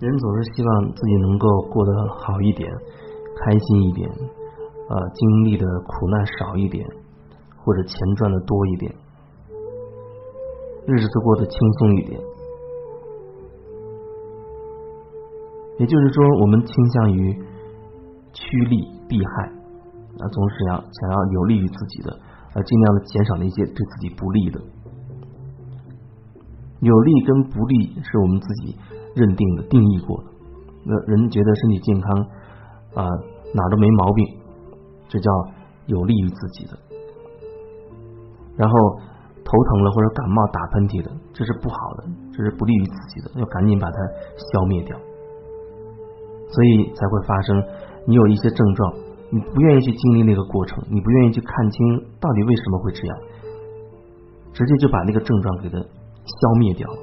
[0.00, 2.70] 人总是希望自己能够过得好一点，
[3.40, 4.08] 开心一点，
[4.88, 6.86] 呃，经历的苦难少一点，
[7.56, 8.94] 或者钱赚的多一点，
[10.86, 12.20] 日子过得轻松一点。
[15.80, 17.34] 也就是说，我们倾向于
[18.32, 18.76] 趋利
[19.08, 22.16] 避害，啊，总是要想要有利于自己的，
[22.54, 24.60] 而尽量的减少那些对自己不利的。
[26.82, 28.76] 有利跟不利是我们自己。
[29.18, 30.30] 认定的、定义过的，
[30.86, 32.22] 那人觉得身体健康
[32.94, 33.02] 啊，
[33.52, 34.24] 哪儿都没毛病，
[35.08, 35.30] 这叫
[35.86, 36.78] 有利于自己的。
[38.56, 38.74] 然后
[39.44, 43.96] 头疼了或者感冒、打喷嚏的，这是不好的，这是不利于自己的，要赶紧把它
[44.54, 44.96] 消灭掉。
[46.50, 47.62] 所以才会发生
[48.06, 48.94] 你有一些症状，
[49.30, 51.78] 你不愿意去经历那个过程，你不愿意去看清
[52.18, 53.12] 到底为什么会这样，
[54.52, 56.98] 直接就把那个症状给它消灭掉了。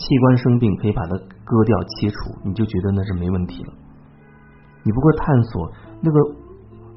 [0.00, 3.72] 器官生病可以把它割掉切除，你就觉得那是没问题了。
[4.82, 5.70] 你不会探索
[6.00, 6.16] 那个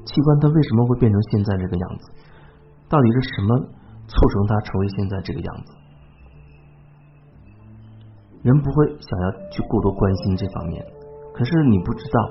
[0.08, 2.10] 器官它为什么会变成现在这个样子，
[2.88, 3.60] 到底是什么
[4.08, 5.74] 促成它成为现在这个样子？
[8.42, 10.84] 人不会想要去过多关心这方面。
[11.34, 12.30] 可是你不知道，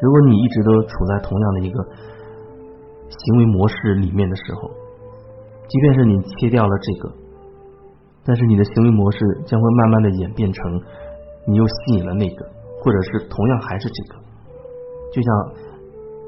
[0.00, 1.84] 如果你一直都处在同样的一个
[3.08, 4.70] 行为模式里面的时候，
[5.68, 7.21] 即便是你切掉了这个。
[8.24, 10.80] 但是你的行为模式将会慢慢的演变成，
[11.46, 12.46] 你又吸引了那个，
[12.80, 14.20] 或者是同样还是这个，
[15.12, 15.28] 就像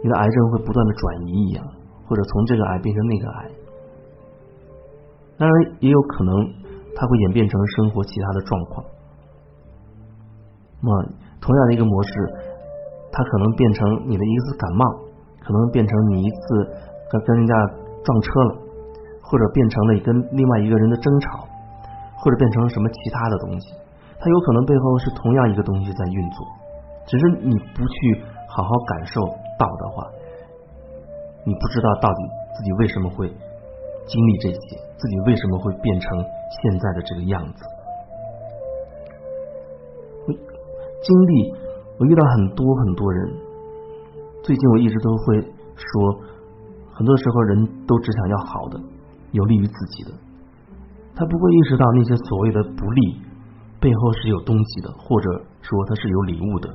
[0.02, 1.64] 你的癌症会不断的转移一样，
[2.06, 3.50] 或者从这个癌变成那个癌。
[5.38, 6.34] 当然也有可能
[6.94, 8.84] 它会演变成生活其他的状况。
[10.82, 10.90] 那
[11.40, 12.10] 同样的一个模式，
[13.10, 14.84] 它可能变成你的一次感冒，
[15.40, 16.36] 可能变成你一次
[17.10, 17.54] 跟跟人家
[18.02, 18.56] 撞车了，
[19.22, 21.48] 或者变成了跟另外一个人的争吵。
[22.24, 23.68] 或者变成什么其他的东西，
[24.16, 26.46] 它有可能背后是同样一个东西在运作，
[27.04, 29.20] 只是你不去好好感受
[29.60, 30.08] 到的话，
[31.44, 32.24] 你不知道到底
[32.56, 34.56] 自己为什么会经历这些，
[34.96, 36.18] 自己为什么会变成
[36.62, 37.62] 现在的这个样子。
[41.04, 41.52] 经历，
[41.98, 43.34] 我遇到很多很多人，
[44.42, 45.42] 最近我一直都会
[45.76, 46.18] 说，
[46.94, 48.80] 很多时候人都只想要好的，
[49.32, 50.23] 有利于自己的。
[51.16, 53.22] 他不会意识到那些所谓的不利
[53.80, 55.30] 背后是有东西的，或者
[55.62, 56.74] 说它是有礼物的。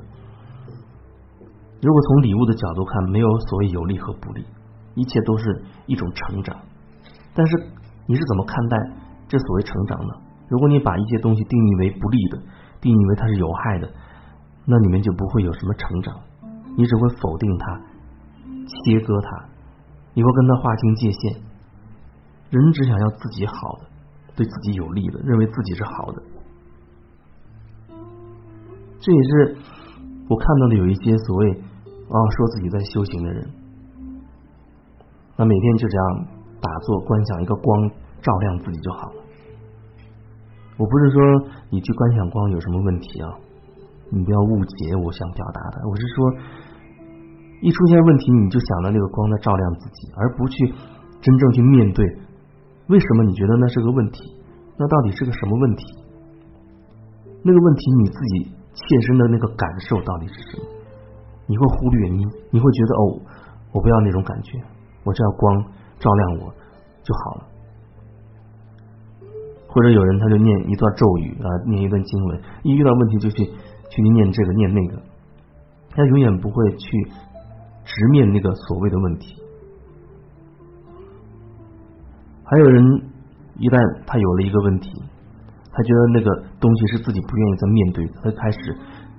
[1.82, 4.44] 如果从礼物的角度看，没有所谓有利和不利，
[4.94, 6.56] 一切都是一种成长。
[7.34, 7.56] 但是
[8.06, 8.76] 你是怎么看待
[9.28, 10.14] 这所谓成长呢？
[10.48, 12.38] 如果你把一些东西定义为不利的，
[12.80, 13.90] 定义为它是有害的，
[14.66, 16.14] 那里面就不会有什么成长，
[16.76, 17.80] 你只会否定它、
[18.66, 19.48] 切割它，
[20.14, 21.42] 你会跟它划清界限。
[22.50, 23.89] 人只想要自己好的。
[24.40, 26.22] 对自己有利的，认为自己是好的，
[28.98, 29.56] 这也是
[30.30, 33.50] 我看到的有一些所谓啊说自己在修行的人，
[35.36, 36.26] 那每天就这样
[36.58, 37.90] 打坐观想一个光
[38.22, 39.22] 照亮自己就好了。
[40.78, 41.20] 我不是说
[41.68, 43.28] 你去观想光有什么问题啊，
[44.08, 45.86] 你不要误解我想表达的。
[45.86, 46.32] 我是说，
[47.60, 50.72] 一出现问题你就想到那个光在照亮自己，而不去
[51.20, 52.06] 真正去面对。
[52.90, 54.34] 为什么你觉得那是个问题？
[54.76, 55.84] 那到底是个什么问题？
[57.42, 60.64] 那个问题你自己切身的那个感受到底是什么？
[61.46, 63.02] 你会忽略你，你会觉得哦，
[63.72, 64.58] 我不要那种感觉，
[65.04, 65.64] 我只要光
[65.98, 66.52] 照亮我
[67.02, 67.46] 就好了。
[69.68, 75.02] 或者有人他就念一段咒语啊，念一段经文，一遇到问题就去去念这个念那个，
[75.90, 77.04] 他永远不会去
[77.84, 79.36] 直面那个所谓的问题。
[82.50, 82.82] 还有人
[83.62, 83.78] 一旦
[84.10, 84.90] 他有了一个问题，
[85.70, 86.26] 他觉得那个
[86.58, 88.58] 东西是自己不愿意再面对的，他开始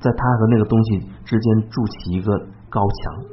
[0.04, 2.28] 在他和那个东西之间筑起一个
[2.68, 3.24] 高墙，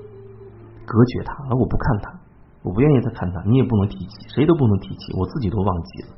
[0.86, 2.14] 隔绝他，而我不看他，
[2.62, 6.08] 我不愿意再看他，你也不能提起，谁都不能提起，我自己都忘记了。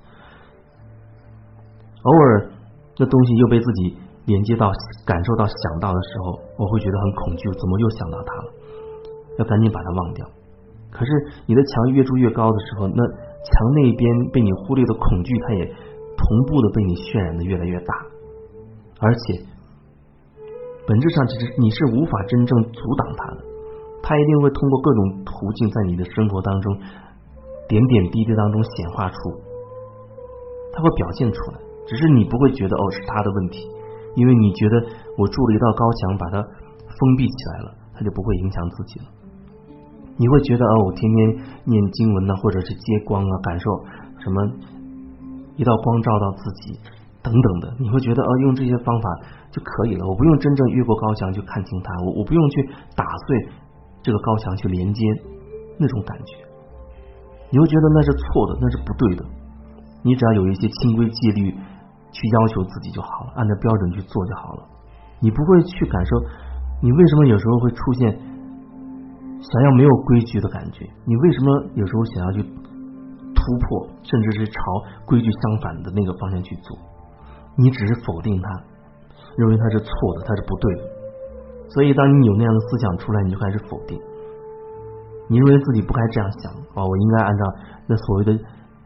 [2.05, 2.53] 偶尔
[2.93, 3.97] 这东西又被自己
[4.27, 4.69] 连接到、
[5.09, 8.49] 感受到、想到的时候，我会觉得很恐惧，怎么又想到他了？
[9.39, 10.29] 要赶紧把它忘掉。
[10.93, 11.11] 可是
[11.47, 13.30] 你的墙越筑越高的时候，那。
[13.43, 17.93] 墙那边被你忽略的恐惧，它也同步的被你渲染的越来越大，
[19.01, 19.41] 而且
[20.87, 23.41] 本质上其实你是无法真正阻挡它的，
[24.03, 26.79] 它一定会通过各种途径在你的生活当中
[27.69, 29.17] 点点滴滴当中显化出，
[30.73, 33.65] 它会表现出来，只是你不会觉得哦是他的问题，
[34.17, 34.77] 因为你觉得
[35.17, 39.07] 我筑了一道高墙把它封闭起来了，它就不会影响自己了。
[40.21, 41.19] 你会觉得哦，我天天
[41.65, 43.65] 念经文呢，或者是接光啊，感受
[44.21, 44.37] 什么
[45.57, 46.77] 一道光照到自己，
[47.25, 49.09] 等等的，你会觉得哦，用这些方法
[49.51, 53.49] 就可以了，我不用真正越过高墙去看清它，我我不用去打碎
[54.03, 55.01] 这个高墙去连接
[55.79, 56.37] 那种感觉，
[57.49, 59.25] 你会觉得那是错的，那是不对的。
[60.03, 61.51] 你只要有一些清规纪律
[62.13, 64.69] 去要求自己就好了，按照标准去做就好了。
[65.21, 66.17] 你不会去感受，
[66.83, 68.19] 你为什么有时候会出现
[69.41, 70.85] 想要没有规矩的感觉？
[71.05, 74.61] 你为什么有时候想要去突破，甚至是朝
[75.07, 76.77] 规矩相反的那个方向去做？
[77.57, 78.49] 你只是否定它，
[79.37, 80.83] 认为它是错的，它是不对的。
[81.71, 83.99] 所以，当你有那样的思想出来，你就开始否定。
[85.29, 87.45] 你认为自己不该这样想啊，我应该按照
[87.87, 88.33] 那所谓的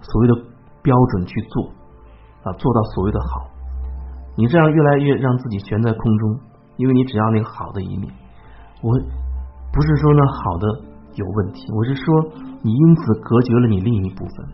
[0.03, 0.35] 所谓的
[0.83, 1.73] 标准去做
[2.45, 3.49] 啊，做到所谓的好。
[4.37, 6.41] 你这样越来越让自己悬在空中，
[6.77, 8.13] 因为你只要那个好的一面。
[8.83, 8.93] 我
[9.75, 10.67] 不是说呢好的
[11.15, 12.05] 有问题，我是说
[12.63, 14.47] 你因此隔绝了你另一部分，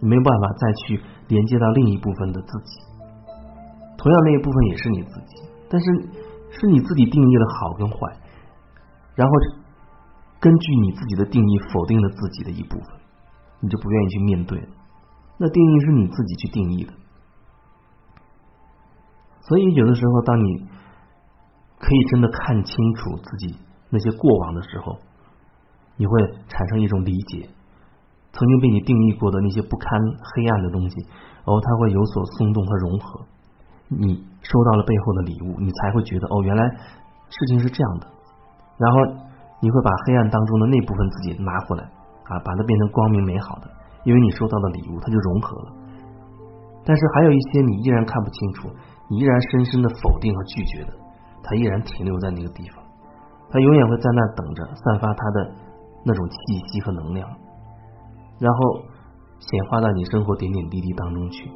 [0.00, 2.80] 你没有办法再去连接到另一部分的自己。
[3.96, 5.86] 同样那一部分也是你自己，但是
[6.50, 7.96] 是你自己定义了好跟坏，
[9.14, 9.34] 然后
[10.38, 12.86] 根据你自己的定义否定了自己的一部分，
[13.60, 14.68] 你就不愿意去面对。
[15.38, 16.92] 那定义是你自己去定义的，
[19.40, 20.58] 所以有的时候，当你
[21.78, 23.56] 可以真的看清楚自己
[23.90, 24.96] 那些过往的时候，
[25.96, 26.12] 你会
[26.48, 27.48] 产生一种理解，
[28.32, 29.98] 曾经被你定义过的那些不堪
[30.34, 30.96] 黑暗的东西，
[31.44, 33.20] 哦，它会有所松动和融合。
[33.88, 38.06] 你收到了背后的礼物，你才会觉得哦，原来事情是这样的。
[38.76, 39.24] 然后
[39.60, 41.84] 你会把黑暗当中的那部分自己拿回来
[42.24, 43.70] 啊，把它变成光明美好的，
[44.04, 45.72] 因为你收到的礼物它就融合了。
[46.84, 48.70] 但是还有一些你依然看不清楚，
[49.08, 50.92] 你依然深深的否定和拒绝的，
[51.42, 52.84] 它依然停留在那个地方，
[53.50, 55.52] 他永远会在那等着散发他的
[56.04, 56.36] 那种气
[56.68, 57.28] 息和能量，
[58.38, 58.58] 然后
[59.40, 61.50] 显化到你生活点点滴滴当中去。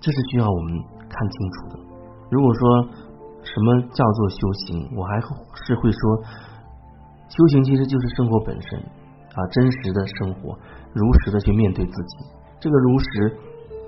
[0.00, 1.84] 这是需要我们看清楚的。
[2.30, 2.82] 如果说
[3.42, 6.22] 什么叫做修行，我还是会说，
[7.28, 10.58] 修行其实就是生活本身啊，真实的生活，
[10.92, 12.16] 如实的去面对自己。
[12.60, 13.38] 这个如实，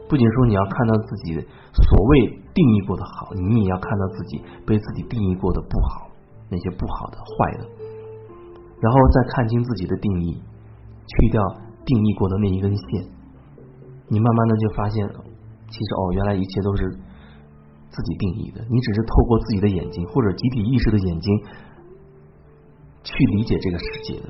[0.09, 6.11] 不仅说你要看到自己所谓定义过的好，你也要看到自己被自己定义过的不好，
[6.49, 7.65] 那些不好的、坏的，
[8.81, 10.41] 然后再看清自己的定义，
[11.07, 11.43] 去掉
[11.85, 13.05] 定义过的那一根线，
[14.09, 15.09] 你慢慢的就发现。
[15.69, 16.89] 其实哦，原来一切都是
[17.91, 18.65] 自己定义的。
[18.71, 21.43] 你只是透过自己的眼睛或者集体意识的眼睛
[23.03, 24.29] 去理解这个世界的，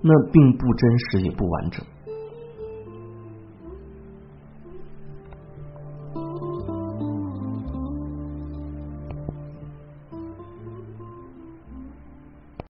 [0.00, 1.84] 那并不真实也不完整。